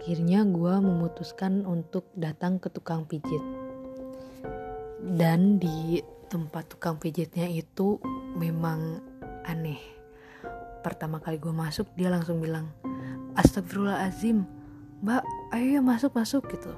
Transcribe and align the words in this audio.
akhirnya 0.00 0.48
gue 0.48 0.74
memutuskan 0.80 1.68
untuk 1.68 2.08
datang 2.16 2.56
ke 2.56 2.72
tukang 2.72 3.04
pijit. 3.04 3.44
Dan 5.04 5.60
di 5.60 6.00
tempat 6.32 6.72
tukang 6.72 6.96
pijitnya 6.96 7.44
itu 7.44 8.00
memang 8.32 9.04
aneh. 9.44 9.76
Pertama 10.80 11.20
kali 11.20 11.36
gue 11.36 11.52
masuk 11.52 11.92
dia 12.00 12.08
langsung 12.08 12.40
bilang 12.40 12.72
astagfirullahalazim 13.36 14.48
mbak 15.04 15.20
ayo 15.52 15.76
ya 15.76 15.80
masuk 15.84 16.16
masuk 16.16 16.48
gitu. 16.48 16.72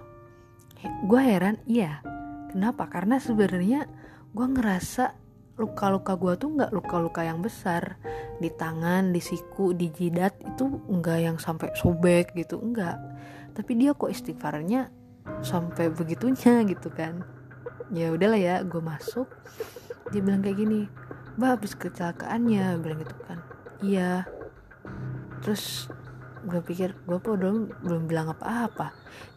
Gue 1.07 1.23
heran 1.23 1.63
iya 1.71 2.03
kenapa? 2.51 2.91
Karena 2.91 3.23
sebenarnya 3.23 3.87
gue 4.35 4.47
ngerasa 4.51 5.15
luka-luka 5.61 6.17
gue 6.17 6.33
tuh 6.41 6.49
nggak 6.57 6.73
luka-luka 6.73 7.21
yang 7.21 7.45
besar 7.45 8.01
di 8.41 8.49
tangan, 8.49 9.13
di 9.13 9.21
siku, 9.21 9.77
di 9.77 9.93
jidat 9.93 10.41
itu 10.41 10.81
enggak 10.89 11.19
yang 11.21 11.37
sampai 11.37 11.71
sobek 11.77 12.33
gitu, 12.33 12.57
enggak. 12.59 12.97
Tapi 13.53 13.77
dia 13.77 13.93
kok 13.93 14.09
istighfarnya 14.09 14.89
sampai 15.45 15.93
begitunya 15.93 16.65
gitu 16.73 16.89
kan. 16.89 17.21
Ya 17.93 18.09
udahlah 18.09 18.41
ya, 18.41 18.57
gue 18.65 18.81
masuk. 18.81 19.29
Dia 20.09 20.25
bilang 20.25 20.41
kayak 20.41 20.57
gini, 20.57 20.89
"Mbak 21.37 21.51
habis 21.61 21.73
kecelakaannya," 21.77 22.81
bilang 22.81 22.99
gitu 23.05 23.17
kan. 23.29 23.39
Iya. 23.85 24.25
Terus 25.45 25.92
gue 26.43 26.61
pikir 26.63 26.91
gue 27.07 27.19
belum 27.23 27.71
belum 27.87 28.03
bilang 28.11 28.35
apa-apa. 28.35 28.91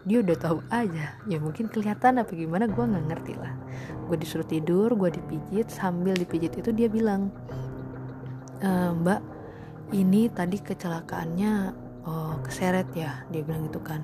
Dia 0.05 0.21
udah 0.25 0.37
tahu 0.37 0.57
aja. 0.73 1.17
Ya 1.29 1.37
mungkin 1.37 1.69
kelihatan 1.69 2.21
apa 2.21 2.31
gimana 2.33 2.65
gue 2.65 2.83
nggak 2.83 3.05
ngerti 3.13 3.33
lah. 3.37 3.53
Gue 4.09 4.17
disuruh 4.17 4.45
tidur 4.45 4.93
gue 4.97 5.09
dipijit. 5.13 5.69
Sambil 5.69 6.17
dipijit 6.17 6.57
itu 6.57 6.69
dia 6.73 6.89
bilang 6.89 7.29
e, 8.61 8.69
mbak 8.97 9.21
ini 9.93 10.33
tadi 10.33 10.57
kecelakaannya 10.57 11.53
oh, 12.09 12.41
keseret 12.41 12.89
ya 12.97 13.21
dia 13.29 13.41
bilang 13.45 13.69
gitu 13.69 13.81
kan. 13.81 14.01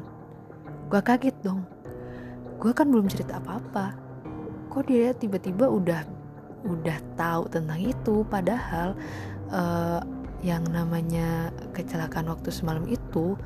Gue 0.89 1.01
kaget 1.01 1.35
dong. 1.41 1.65
Gue 2.61 2.71
kan 2.77 2.89
belum 2.89 3.09
cerita 3.09 3.41
apa-apa. 3.41 3.97
Kok 4.69 4.85
dia 4.85 5.17
tiba-tiba 5.17 5.65
udah 5.65 6.05
udah 6.61 6.97
tahu 7.17 7.49
tentang 7.49 7.81
itu? 7.81 8.21
Padahal 8.29 8.93
uh, 9.49 10.20
yang 10.41 10.65
namanya 10.69 11.53
kecelakaan 11.77 12.29
waktu 12.29 12.49
semalam 12.49 12.89
itu 12.89 13.37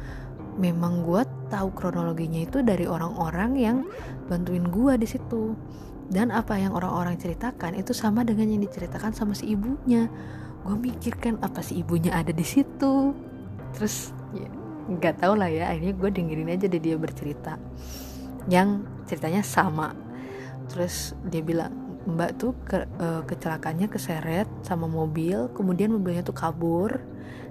memang 0.56 1.04
gue 1.04 1.24
tahu 1.52 1.76
kronologinya 1.76 2.48
itu 2.48 2.64
dari 2.64 2.88
orang-orang 2.88 3.52
yang 3.60 3.78
bantuin 4.32 4.66
gue 4.72 4.94
di 4.96 5.08
situ. 5.08 5.56
Dan 6.06 6.30
apa 6.30 6.56
yang 6.56 6.72
orang-orang 6.78 7.18
ceritakan 7.18 7.76
itu 7.76 7.92
sama 7.92 8.22
dengan 8.22 8.48
yang 8.48 8.62
diceritakan 8.64 9.12
sama 9.12 9.34
si 9.36 9.52
ibunya. 9.52 10.08
Gue 10.64 10.78
mikirkan 10.78 11.42
apa 11.42 11.60
si 11.66 11.82
ibunya 11.82 12.14
ada 12.16 12.32
di 12.32 12.46
situ? 12.46 13.12
Terus 13.76 14.16
ya 14.32 14.48
nggak 14.86 15.26
tau 15.26 15.34
lah 15.34 15.50
ya 15.50 15.74
akhirnya 15.74 15.98
gue 15.98 16.10
dengerin 16.14 16.54
aja 16.54 16.66
deh 16.70 16.82
dia 16.82 16.96
bercerita. 16.96 17.58
Yang 18.48 18.86
ceritanya 19.10 19.42
sama. 19.44 19.98
Terus 20.70 21.18
dia 21.28 21.42
bilang 21.42 21.85
mbak 22.06 22.38
tuh 22.38 22.54
ke, 22.66 22.86
uh, 23.02 23.26
kecelakaannya 23.26 23.90
keseret 23.90 24.46
sama 24.62 24.86
mobil 24.86 25.50
kemudian 25.58 25.90
mobilnya 25.90 26.22
tuh 26.22 26.38
kabur 26.38 27.02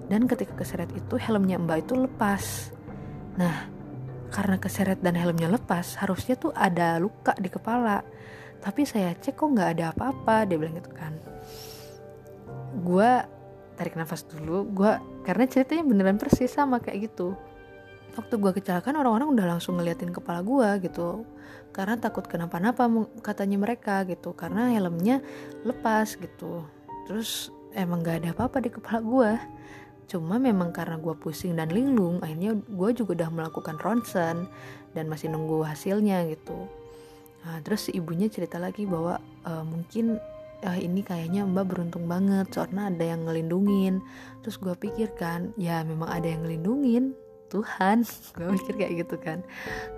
dan 0.06 0.30
ketika 0.30 0.55
keseret 0.62 0.91
itu 0.94 1.19
helmnya 1.19 1.58
mbak 1.58 1.88
itu 1.88 1.94
lepas. 1.98 2.70
Nah 3.41 3.66
karena 4.30 4.58
keseret 4.58 4.98
dan 4.98 5.14
helmnya 5.14 5.46
lepas 5.46 5.98
harusnya 5.98 6.34
tuh 6.34 6.50
ada 6.55 6.98
luka 6.98 7.34
di 7.38 7.50
kepala. 7.50 8.02
Tapi 8.58 8.83
saya 8.88 9.12
cek 9.12 9.36
kok 9.36 9.48
nggak 9.52 9.70
ada 9.78 9.84
apa-apa 9.92 10.48
dia 10.48 10.56
bilang 10.56 10.77
gitu 10.78 10.92
kan. 10.94 11.12
Gue 12.80 13.11
tarik 13.74 13.98
nafas 13.98 14.22
dulu 14.27 14.66
gue 14.70 14.92
karena 15.27 15.44
ceritanya 15.50 15.83
beneran 15.83 16.18
persis 16.18 16.50
sama 16.50 16.78
kayak 16.78 17.11
gitu 17.11 17.34
waktu 18.14 18.34
gue 18.38 18.52
kecelakaan 18.54 18.96
orang-orang 18.98 19.34
udah 19.34 19.46
langsung 19.56 19.78
ngeliatin 19.78 20.14
kepala 20.14 20.40
gue 20.40 20.89
gitu. 20.89 21.27
Karena 21.74 21.98
takut 21.98 22.24
kenapa-napa 22.27 22.86
katanya 23.20 23.58
mereka 23.58 24.06
gitu. 24.06 24.33
Karena 24.33 24.70
helmnya 24.70 25.18
lepas 25.66 26.14
gitu. 26.14 26.62
Terus 27.11 27.50
emang 27.74 28.06
gak 28.06 28.22
ada 28.22 28.30
apa-apa 28.30 28.58
di 28.62 28.70
kepala 28.70 29.00
gue 29.02 29.33
cuma 30.05 30.36
memang 30.36 30.68
karena 30.68 31.00
gue 31.00 31.16
pusing 31.16 31.56
dan 31.56 31.72
linglung 31.72 32.20
akhirnya 32.20 32.61
gue 32.61 32.90
juga 32.92 33.24
udah 33.24 33.30
melakukan 33.33 33.80
ronsen 33.80 34.44
dan 34.92 35.05
masih 35.08 35.33
nunggu 35.33 35.64
hasilnya 35.64 36.28
gitu. 36.28 36.68
Nah, 37.44 37.60
terus 37.60 37.92
ibunya 37.92 38.28
cerita 38.28 38.56
lagi 38.56 38.89
bahwa 38.89 39.20
uh, 39.44 39.64
mungkin 39.64 40.16
uh, 40.64 40.78
ini 40.80 41.05
kayaknya 41.05 41.44
mbak 41.44 41.68
beruntung 41.68 42.08
banget 42.08 42.48
soalnya 42.52 42.89
ada 42.89 43.05
yang 43.05 43.28
ngelindungin. 43.28 44.00
Terus 44.44 44.56
gue 44.60 44.77
pikirkan 44.77 45.56
ya 45.60 45.84
memang 45.84 46.08
ada 46.08 46.24
yang 46.24 46.44
ngelindungin 46.44 47.16
Tuhan. 47.50 48.06
Gue 48.36 48.48
mikir 48.55 48.74
kayak 48.77 48.94
gitu 49.06 49.16
kan. 49.20 49.42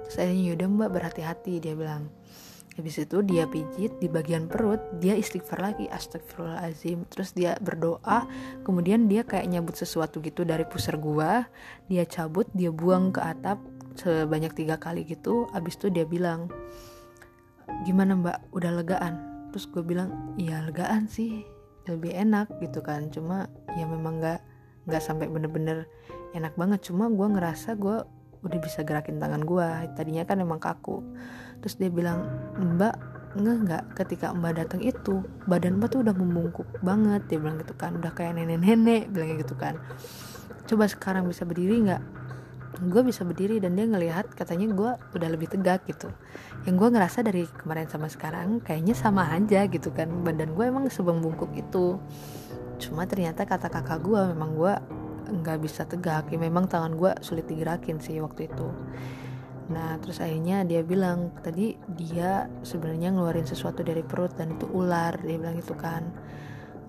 Terus 0.06 0.16
akhirnya 0.18 0.42
yaudah 0.52 0.68
mbak 0.70 0.90
berhati-hati 0.94 1.62
dia 1.62 1.74
bilang. 1.74 2.10
Habis 2.76 3.08
itu 3.08 3.24
dia 3.24 3.48
pijit 3.48 3.96
di 4.04 4.04
bagian 4.04 4.52
perut 4.52 4.76
dia 5.00 5.16
istighfar 5.16 5.64
lagi 5.64 5.88
astagfirullahalazim 5.88 7.08
terus 7.08 7.32
dia 7.32 7.56
berdoa 7.56 8.28
kemudian 8.68 9.08
dia 9.08 9.24
kayak 9.24 9.48
nyabut 9.48 9.80
sesuatu 9.80 10.20
gitu 10.20 10.44
dari 10.44 10.68
pusar 10.68 11.00
gua. 11.00 11.48
Dia 11.88 12.04
cabut 12.04 12.44
dia 12.52 12.68
buang 12.68 13.16
ke 13.16 13.24
atap 13.24 13.56
sebanyak 13.96 14.52
tiga 14.52 14.76
kali 14.76 15.08
gitu. 15.08 15.48
Abis 15.56 15.80
itu 15.80 15.88
dia 15.88 16.04
bilang 16.04 16.52
gimana 17.88 18.12
mbak? 18.12 18.44
Udah 18.52 18.76
legaan? 18.76 19.48
Terus 19.56 19.72
gue 19.72 19.80
bilang 19.80 20.36
iya 20.36 20.60
legaan 20.60 21.08
sih. 21.08 21.48
Lebih 21.88 22.12
enak 22.12 22.60
gitu 22.60 22.84
kan. 22.84 23.08
Cuma 23.08 23.48
ya 23.72 23.88
memang 23.88 24.20
nggak 24.20 24.40
nggak 24.86 25.02
sampai 25.02 25.26
bener-bener 25.26 25.90
enak 26.32 26.54
banget. 26.54 26.90
Cuma 26.90 27.10
gue 27.10 27.26
ngerasa 27.26 27.74
gue 27.76 28.06
udah 28.46 28.58
bisa 28.62 28.86
gerakin 28.86 29.18
tangan 29.18 29.42
gue 29.42 29.66
tadinya 29.98 30.22
kan 30.22 30.38
emang 30.38 30.62
kaku. 30.62 31.02
Terus 31.60 31.74
dia 31.76 31.90
bilang 31.90 32.26
mbak 32.56 32.94
nggak 33.36 33.56
nggak 33.68 33.84
ketika 34.00 34.32
mbak 34.32 34.56
datang 34.56 34.80
itu 34.80 35.20
badan 35.44 35.76
mbak 35.76 35.92
tuh 35.92 36.00
udah 36.06 36.14
membungkuk 36.14 36.68
banget. 36.80 37.26
Dia 37.26 37.38
bilang 37.42 37.58
gitu 37.58 37.74
kan. 37.74 37.98
Udah 37.98 38.14
kayak 38.14 38.38
nenek-nenek 38.38 39.10
bilang 39.10 39.36
gitu 39.36 39.58
kan. 39.58 39.76
Coba 40.66 40.86
sekarang 40.86 41.26
bisa 41.26 41.42
berdiri 41.42 41.82
nggak? 41.82 42.02
Gue 42.76 43.00
bisa 43.08 43.24
berdiri 43.24 43.56
dan 43.56 43.72
dia 43.72 43.88
ngelihat 43.88 44.36
katanya 44.36 44.68
gue 44.68 44.90
udah 45.16 45.28
lebih 45.32 45.48
tegak 45.48 45.88
gitu. 45.88 46.12
Yang 46.68 46.74
gue 46.76 46.88
ngerasa 46.92 47.18
dari 47.24 47.48
kemarin 47.48 47.88
sama 47.88 48.06
sekarang 48.12 48.60
kayaknya 48.60 48.92
sama 48.92 49.24
aja 49.32 49.64
gitu 49.64 49.90
kan. 49.96 50.12
Badan 50.22 50.52
gue 50.52 50.64
emang 50.68 50.84
sebembungkuk 50.92 51.56
itu 51.56 51.96
cuma 52.78 53.08
ternyata 53.08 53.44
kata 53.48 53.68
kakak 53.72 54.00
gue 54.04 54.20
memang 54.32 54.50
gue 54.56 54.74
nggak 55.26 55.58
bisa 55.62 55.82
tegak. 55.84 56.30
Ya 56.30 56.38
memang 56.38 56.70
tangan 56.70 56.94
gue 56.94 57.12
sulit 57.22 57.46
digerakin 57.50 57.98
sih 57.98 58.18
waktu 58.22 58.46
itu. 58.46 58.68
Nah 59.66 59.98
terus 59.98 60.22
akhirnya 60.22 60.62
dia 60.62 60.86
bilang 60.86 61.34
tadi 61.42 61.74
dia 61.98 62.46
sebenarnya 62.62 63.10
ngeluarin 63.10 63.46
sesuatu 63.46 63.82
dari 63.82 64.06
perut 64.06 64.34
dan 64.38 64.54
itu 64.54 64.66
ular. 64.70 65.18
Dia 65.18 65.36
bilang 65.38 65.58
gitu 65.58 65.74
kan. 65.74 66.06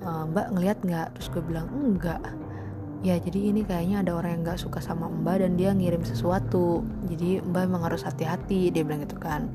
E, 0.02 0.10
mbak 0.30 0.54
ngelihat 0.54 0.78
nggak? 0.86 1.08
Terus 1.18 1.28
gue 1.34 1.44
bilang 1.44 1.68
enggak. 1.74 2.22
Ya 3.06 3.18
jadi 3.22 3.54
ini 3.54 3.62
kayaknya 3.66 4.02
ada 4.06 4.18
orang 4.18 4.42
yang 4.42 4.42
nggak 4.46 4.62
suka 4.62 4.82
sama 4.82 5.10
mbak 5.10 5.42
dan 5.42 5.58
dia 5.58 5.74
ngirim 5.74 6.06
sesuatu. 6.06 6.86
Jadi 7.10 7.42
mbak 7.42 7.66
emang 7.66 7.84
harus 7.90 8.06
hati-hati 8.06 8.70
dia 8.70 8.86
bilang 8.86 9.02
gitu 9.06 9.18
kan. 9.18 9.50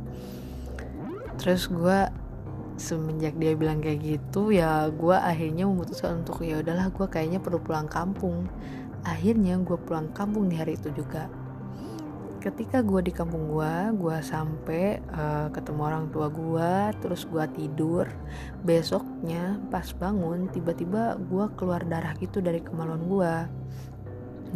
Terus 1.39 1.71
gue 1.71 2.22
semenjak 2.77 3.37
dia 3.37 3.53
bilang 3.57 3.81
kayak 3.81 4.01
gitu 4.01 4.53
ya 4.53 4.89
gue 4.89 5.17
akhirnya 5.17 5.69
memutuskan 5.69 6.25
untuk 6.25 6.45
ya 6.45 6.61
udahlah 6.61 6.89
gue 6.93 7.07
kayaknya 7.09 7.39
perlu 7.39 7.59
pulang 7.61 7.89
kampung. 7.89 8.49
Akhirnya 9.03 9.59
gue 9.59 9.79
pulang 9.79 10.11
kampung 10.15 10.47
di 10.47 10.57
hari 10.57 10.79
itu 10.79 10.95
juga. 10.95 11.27
Ketika 12.43 12.83
gue 12.83 13.07
di 13.07 13.13
kampung 13.15 13.55
gue 13.55 13.75
gue 13.95 14.17
sampai 14.19 14.99
uh, 15.15 15.47
ketemu 15.55 15.81
orang 15.83 16.07
tua 16.11 16.27
gue 16.27 16.73
terus 16.99 17.23
gue 17.29 17.45
tidur. 17.55 18.07
Besoknya 18.67 19.63
pas 19.71 19.87
bangun 19.95 20.51
tiba-tiba 20.51 21.19
gue 21.19 21.45
keluar 21.55 21.87
darah 21.87 22.15
gitu 22.19 22.43
dari 22.43 22.59
kemaluan 22.63 23.07
gue 23.07 23.35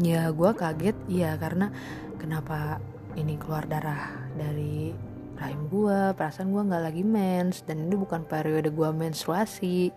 ya 0.04 0.28
gue 0.28 0.50
kaget 0.52 0.96
iya 1.08 1.40
karena 1.40 1.72
kenapa 2.20 2.76
ini 3.16 3.40
keluar 3.40 3.64
darah 3.64 4.12
dari 4.36 4.92
rahim 5.36 5.68
gue 5.68 6.16
perasaan 6.16 6.48
gue 6.52 6.62
nggak 6.64 6.84
lagi 6.88 7.04
mens 7.04 7.60
dan 7.68 7.88
ini 7.88 7.96
bukan 7.96 8.24
periode 8.24 8.72
gue 8.72 8.88
menstruasi. 8.90 9.92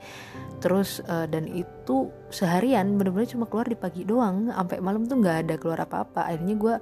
Terus 0.59 0.99
uh, 1.07 1.25
dan 1.25 1.47
itu 1.47 2.11
seharian 2.29 2.99
bener-bener 2.99 3.27
cuma 3.27 3.47
keluar 3.47 3.67
di 3.67 3.79
pagi 3.79 4.03
doang 4.03 4.51
sampai 4.51 4.83
malam 4.83 5.07
tuh 5.07 5.19
nggak 5.23 5.37
ada 5.47 5.55
keluar 5.55 5.79
apa-apa. 5.87 6.27
Akhirnya 6.27 6.55
gue 6.59 6.75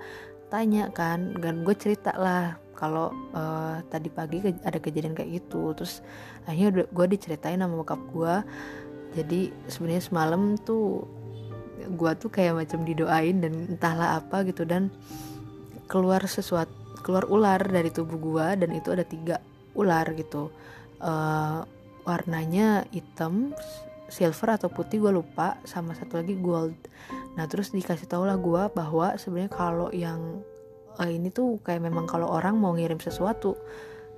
tanya 0.50 0.84
kan 0.90 1.38
dan 1.38 1.62
gue 1.62 1.76
cerita 1.78 2.16
lah 2.18 2.58
kalau 2.78 3.10
uh, 3.34 3.82
tadi 3.90 4.10
pagi 4.10 4.42
ke 4.42 4.58
ada 4.66 4.82
kejadian 4.82 5.14
kayak 5.14 5.46
gitu. 5.46 5.78
Terus 5.78 6.02
akhirnya 6.50 6.86
gue 6.90 7.06
diceritain 7.14 7.62
sama 7.62 7.78
bokap 7.78 8.02
gue 8.10 8.36
jadi 9.16 9.50
sebenarnya 9.66 10.04
semalam 10.04 10.42
tuh 10.62 11.06
gue 11.88 12.12
tuh 12.20 12.30
kayak 12.30 12.58
macam 12.58 12.84
didoain 12.84 13.40
dan 13.40 13.54
entahlah 13.78 14.20
apa 14.20 14.44
gitu 14.46 14.68
dan 14.68 14.94
keluar 15.88 16.20
sesuatu 16.28 16.87
keluar 17.00 17.26
ular 17.30 17.62
dari 17.64 17.90
tubuh 17.94 18.18
gua 18.20 18.54
dan 18.58 18.74
itu 18.74 18.94
ada 18.94 19.06
tiga 19.06 19.38
ular 19.78 20.10
gitu. 20.18 20.50
Uh, 20.98 21.62
warnanya 22.08 22.88
hitam 22.90 23.54
silver 24.08 24.56
atau 24.56 24.72
putih 24.72 25.04
gue 25.04 25.12
lupa 25.12 25.60
sama 25.68 25.94
satu 25.94 26.24
lagi 26.24 26.40
gold. 26.40 26.76
Nah 27.36 27.46
terus 27.46 27.76
dikasih 27.76 28.08
tau 28.08 28.24
lah 28.24 28.40
gue 28.40 28.72
bahwa 28.72 29.20
sebenarnya 29.20 29.52
kalau 29.52 29.92
yang 29.92 30.42
uh, 30.98 31.10
ini 31.12 31.30
tuh 31.30 31.60
kayak 31.62 31.84
memang 31.84 32.08
kalau 32.08 32.32
orang 32.32 32.56
mau 32.58 32.74
ngirim 32.74 32.98
sesuatu 32.98 33.60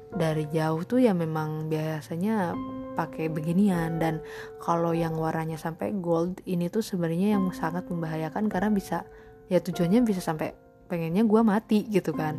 dari 0.09 0.45
jauh 0.49 0.81
tuh 0.85 1.01
ya 1.01 1.13
memang 1.17 1.67
biasanya 1.67 2.53
pakai 2.93 3.33
beginian. 3.33 3.97
Dan 3.97 4.21
kalau 4.61 4.93
yang 4.93 5.17
warnanya 5.17 5.57
sampai 5.57 5.91
gold 5.97 6.37
ini 6.45 6.69
tuh 6.69 6.85
sebenarnya 6.85 7.35
yang 7.37 7.49
sangat 7.51 7.89
membahayakan 7.89 8.45
karena 8.47 8.69
bisa 8.69 9.03
ya 9.49 9.57
tujuannya 9.57 10.05
bisa 10.05 10.21
sampai 10.21 10.53
pengennya 10.89 11.21
gue 11.23 11.41
mati 11.45 11.85
gitu 11.87 12.11
kan. 12.11 12.35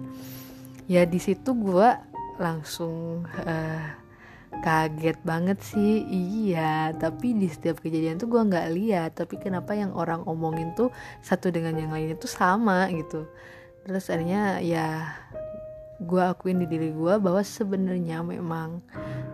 Ya 0.90 1.06
di 1.06 1.22
situ 1.22 1.54
gue 1.54 1.88
langsung 2.42 3.24
uh, 3.46 3.86
kaget 4.60 5.22
banget 5.22 5.62
sih. 5.62 6.02
Iya 6.10 6.90
tapi 6.98 7.38
di 7.38 7.46
setiap 7.46 7.78
kejadian 7.78 8.18
tuh 8.18 8.26
gue 8.26 8.42
nggak 8.42 8.68
lihat. 8.74 9.10
Tapi 9.14 9.38
kenapa 9.38 9.78
yang 9.78 9.94
orang 9.94 10.26
omongin 10.26 10.74
tuh 10.74 10.90
satu 11.22 11.54
dengan 11.54 11.78
yang 11.78 11.94
lainnya 11.94 12.18
tuh 12.18 12.28
sama 12.28 12.90
gitu. 12.90 13.30
Terus 13.86 14.10
akhirnya 14.10 14.58
ya 14.58 15.14
gue 16.00 16.22
akuin 16.24 16.58
di 16.58 16.66
diri 16.66 16.90
gue 16.90 17.14
bahwa 17.22 17.44
sebenarnya 17.44 18.24
memang 18.24 18.82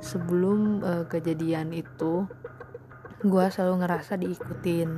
sebelum 0.04 0.82
uh, 0.82 1.04
kejadian 1.08 1.72
itu 1.72 2.28
gue 3.24 3.44
selalu 3.48 3.74
ngerasa 3.80 4.20
diikutin. 4.20 4.90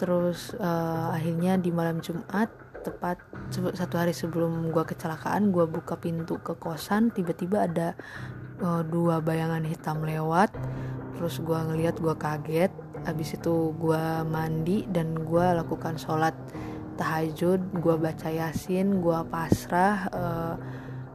Terus 0.00 0.56
uh, 0.56 1.12
akhirnya 1.12 1.60
di 1.60 1.68
malam 1.70 2.00
Jumat 2.00 2.48
tepat 2.80 3.20
satu 3.52 4.00
hari 4.00 4.16
sebelum 4.16 4.72
gue 4.72 4.84
kecelakaan 4.84 5.52
gue 5.52 5.68
buka 5.68 6.00
pintu 6.00 6.40
ke 6.40 6.56
kosan 6.56 7.12
tiba-tiba 7.12 7.68
ada 7.68 7.88
uh, 8.64 8.82
dua 8.84 9.20
bayangan 9.20 9.64
hitam 9.64 10.00
lewat. 10.04 10.52
Terus 11.16 11.40
gue 11.44 11.58
ngeliat 11.58 12.00
gue 12.00 12.14
kaget. 12.16 12.72
Habis 13.04 13.40
itu 13.40 13.72
gue 13.76 14.04
mandi 14.28 14.84
dan 14.88 15.16
gue 15.16 15.46
lakukan 15.56 15.96
sholat 15.96 16.36
tahajud 17.00 17.80
gue 17.80 17.94
baca 17.96 18.28
yasin 18.28 19.00
gue 19.00 19.18
pasrah 19.32 20.04
uh, 20.12 20.54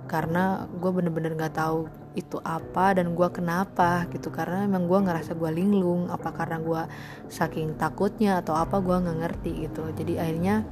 karena 0.09 0.65
gue 0.81 0.89
bener-bener 0.89 1.37
nggak 1.37 1.61
tahu 1.61 1.85
itu 2.17 2.41
apa 2.41 2.97
dan 2.97 3.13
gue 3.13 3.29
kenapa 3.29 4.09
gitu. 4.09 4.33
Karena 4.33 4.65
emang 4.65 4.89
gue 4.89 4.97
ngerasa 4.97 5.37
gue 5.37 5.51
linglung 5.53 6.09
apa 6.09 6.33
karena 6.33 6.57
gue 6.61 6.81
saking 7.29 7.77
takutnya 7.77 8.41
atau 8.41 8.57
apa 8.57 8.81
gue 8.81 8.97
nggak 8.97 9.17
ngerti 9.21 9.51
gitu. 9.69 9.83
Jadi 9.93 10.17
akhirnya 10.17 10.65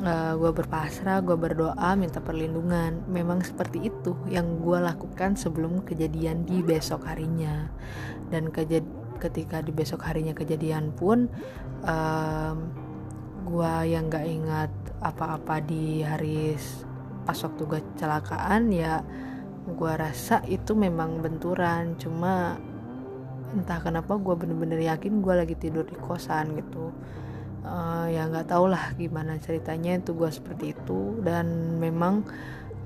uh, 0.00 0.08
eh, 0.08 0.32
gue 0.40 0.50
berpasrah 0.56 1.20
gue 1.20 1.36
berdoa 1.36 1.92
minta 1.98 2.24
perlindungan. 2.24 3.04
Memang 3.10 3.44
seperti 3.44 3.92
itu 3.92 4.16
yang 4.32 4.62
gue 4.64 4.78
lakukan 4.80 5.36
sebelum 5.36 5.84
kejadian 5.84 6.48
di 6.48 6.64
besok 6.64 7.04
harinya. 7.04 7.68
Dan 8.32 8.48
kejad 8.48 8.86
ketika 9.20 9.60
di 9.60 9.70
besok 9.70 10.02
harinya 10.08 10.32
kejadian 10.32 10.90
pun 10.96 11.28
um, 11.86 12.56
gue 13.46 13.74
yang 13.86 14.10
nggak 14.10 14.26
ingat 14.26 14.72
apa-apa 14.98 15.62
di 15.62 16.02
hari 16.02 16.58
pas 17.22 17.38
waktu 17.38 17.62
gue 17.62 17.80
kecelakaan 17.94 18.74
ya 18.74 19.06
gue 19.62 19.92
rasa 19.92 20.40
itu 20.48 20.72
memang 20.72 21.20
benturan. 21.20 21.94
Cuma 22.00 22.56
entah 23.52 23.78
kenapa 23.84 24.16
gue 24.16 24.32
bener-bener 24.32 24.80
yakin 24.80 25.20
gue 25.20 25.34
lagi 25.36 25.54
tidur 25.60 25.84
di 25.84 25.94
kosan 26.00 26.56
gitu 26.56 26.88
uh, 27.66 28.06
ya 28.10 28.26
nggak 28.28 28.50
tau 28.50 28.66
lah 28.70 28.94
gimana 28.98 29.38
ceritanya 29.38 29.98
itu 29.98 30.14
gue 30.14 30.30
seperti 30.30 30.74
itu. 30.74 31.18
Dan 31.22 31.78
memang 31.78 32.26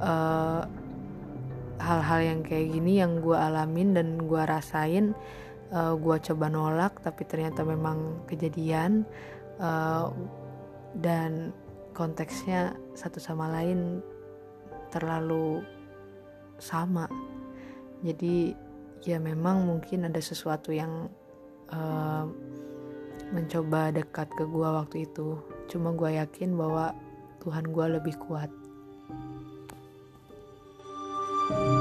eh, 0.00 0.62
hal-hal 1.76 2.20
yang 2.24 2.40
kayak 2.44 2.72
gini 2.72 3.00
yang 3.00 3.20
gue 3.20 3.36
alamin 3.36 3.92
dan 3.96 4.16
gue 4.24 4.42
rasain 4.44 5.12
uh, 5.72 5.92
eh, 5.92 5.94
gue 5.96 6.16
coba 6.32 6.46
nolak 6.48 7.00
tapi 7.04 7.22
ternyata 7.28 7.64
memang 7.64 8.24
kejadian. 8.28 9.04
Uh, 9.56 10.12
dan 10.96 11.52
konteksnya 11.92 12.76
satu 12.96 13.20
sama 13.20 13.48
lain 13.52 14.00
terlalu 14.92 15.64
sama. 16.56 17.08
Jadi 18.04 18.52
ya 19.04 19.16
memang 19.20 19.64
mungkin 19.64 20.08
ada 20.08 20.20
sesuatu 20.20 20.72
yang 20.72 21.08
uh, 21.72 22.28
mencoba 23.34 23.94
dekat 23.94 24.28
ke 24.34 24.44
gue 24.46 24.68
waktu 24.68 24.96
itu. 25.08 25.38
Cuma 25.66 25.94
gue 25.94 26.18
yakin 26.18 26.54
bahwa 26.54 26.94
Tuhan 27.42 27.70
gue 27.70 27.86
lebih 27.98 28.14
kuat. 28.22 28.50
thank 31.46 31.70
you 31.70 31.75